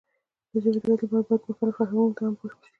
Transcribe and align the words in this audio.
د 0.51 0.53
ژبې 0.63 0.79
د 0.81 0.85
وده 0.87 0.95
لپاره 1.03 1.21
باید 1.27 1.41
مختلفو 1.49 1.77
فرهنګونو 1.79 2.15
ته 2.17 2.21
هم 2.25 2.33
پام 2.39 2.43
وشي. 2.49 2.67